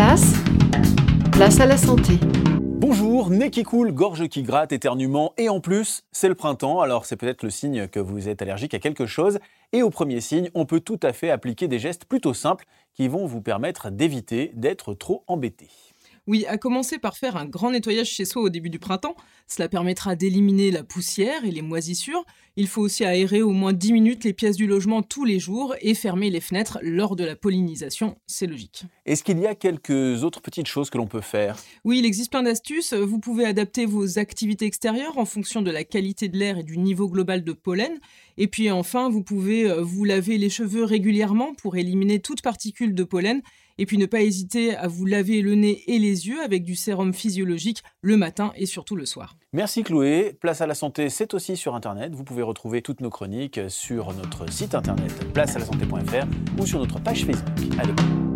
place, 0.00 0.32
place 1.30 1.60
à 1.60 1.66
la 1.66 1.76
santé. 1.76 2.14
Bonjour, 2.58 3.28
nez 3.28 3.50
qui 3.50 3.64
coule, 3.64 3.92
gorge 3.92 4.28
qui 4.28 4.42
gratte, 4.42 4.72
éternuement, 4.72 5.34
et 5.36 5.50
en 5.50 5.60
plus, 5.60 6.04
c'est 6.10 6.28
le 6.28 6.34
printemps, 6.34 6.80
alors 6.80 7.04
c'est 7.04 7.16
peut-être 7.16 7.42
le 7.42 7.50
signe 7.50 7.86
que 7.86 8.00
vous 8.00 8.26
êtes 8.26 8.40
allergique 8.40 8.72
à 8.72 8.78
quelque 8.78 9.04
chose. 9.04 9.40
Et 9.74 9.82
au 9.82 9.90
premier 9.90 10.22
signe, 10.22 10.48
on 10.54 10.64
peut 10.64 10.80
tout 10.80 10.98
à 11.02 11.12
fait 11.12 11.30
appliquer 11.30 11.68
des 11.68 11.78
gestes 11.78 12.06
plutôt 12.06 12.32
simples 12.32 12.64
qui 12.94 13.08
vont 13.08 13.26
vous 13.26 13.42
permettre 13.42 13.90
d'éviter 13.90 14.52
d'être 14.54 14.94
trop 14.94 15.22
embêté. 15.26 15.68
Oui, 16.26 16.44
à 16.46 16.58
commencer 16.58 16.98
par 16.98 17.16
faire 17.16 17.36
un 17.36 17.46
grand 17.46 17.70
nettoyage 17.70 18.08
chez 18.08 18.24
soi 18.24 18.42
au 18.42 18.48
début 18.48 18.70
du 18.70 18.78
printemps. 18.78 19.16
Cela 19.46 19.68
permettra 19.68 20.14
d'éliminer 20.14 20.70
la 20.70 20.84
poussière 20.84 21.44
et 21.44 21.50
les 21.50 21.62
moisissures. 21.62 22.24
Il 22.56 22.68
faut 22.68 22.82
aussi 22.82 23.04
aérer 23.04 23.42
au 23.42 23.50
moins 23.50 23.72
10 23.72 23.92
minutes 23.92 24.24
les 24.24 24.32
pièces 24.32 24.56
du 24.56 24.66
logement 24.66 25.02
tous 25.02 25.24
les 25.24 25.38
jours 25.38 25.74
et 25.80 25.94
fermer 25.94 26.30
les 26.30 26.40
fenêtres 26.40 26.78
lors 26.82 27.16
de 27.16 27.24
la 27.24 27.36
pollinisation. 27.36 28.16
C'est 28.26 28.46
logique. 28.46 28.84
Est-ce 29.06 29.24
qu'il 29.24 29.38
y 29.38 29.46
a 29.46 29.54
quelques 29.54 30.22
autres 30.24 30.40
petites 30.40 30.66
choses 30.66 30.90
que 30.90 30.98
l'on 30.98 31.06
peut 31.06 31.20
faire? 31.20 31.56
Oui, 31.84 31.98
il 31.98 32.06
existe 32.06 32.30
plein 32.30 32.42
d'astuces. 32.42 32.92
Vous 32.92 33.18
pouvez 33.18 33.44
adapter 33.44 33.86
vos 33.86 34.18
activités 34.18 34.66
extérieures 34.66 35.18
en 35.18 35.24
fonction 35.24 35.62
de 35.62 35.70
la 35.70 35.84
qualité 35.84 36.28
de 36.28 36.36
l'air 36.36 36.58
et 36.58 36.62
du 36.62 36.78
niveau 36.78 37.08
global 37.08 37.44
de 37.44 37.52
pollen. 37.52 37.98
Et 38.36 38.46
puis 38.46 38.70
enfin, 38.70 39.08
vous 39.08 39.22
pouvez 39.22 39.70
euh, 39.70 39.82
vous 39.82 40.04
laver 40.04 40.38
les 40.38 40.50
cheveux 40.50 40.84
régulièrement 40.84 41.54
pour 41.54 41.76
éliminer 41.76 42.20
toute 42.20 42.42
particule 42.42 42.94
de 42.94 43.04
pollen 43.04 43.42
et 43.80 43.86
puis 43.86 43.98
ne 43.98 44.06
pas 44.06 44.20
hésiter 44.20 44.76
à 44.76 44.86
vous 44.86 45.06
laver 45.06 45.40
le 45.40 45.54
nez 45.54 45.82
et 45.88 45.98
les 45.98 46.28
yeux 46.28 46.40
avec 46.44 46.62
du 46.62 46.76
sérum 46.76 47.12
physiologique 47.12 47.82
le 48.02 48.16
matin 48.16 48.52
et 48.54 48.66
surtout 48.66 48.94
le 48.94 49.06
soir. 49.06 49.36
Merci 49.54 49.82
Chloé. 49.82 50.36
Place 50.38 50.60
à 50.60 50.66
la 50.66 50.74
santé, 50.74 51.08
c'est 51.08 51.34
aussi 51.34 51.56
sur 51.56 51.74
Internet. 51.74 52.14
Vous 52.14 52.22
pouvez 52.22 52.42
retrouver 52.42 52.82
toutes 52.82 53.00
nos 53.00 53.10
chroniques 53.10 53.58
sur 53.68 54.12
notre 54.12 54.52
site 54.52 54.74
internet 54.74 55.10
placealasanté.fr 55.32 56.26
ou 56.60 56.66
sur 56.66 56.78
notre 56.78 57.00
page 57.00 57.24
Facebook. 57.24 57.48
Allez. 57.78 58.29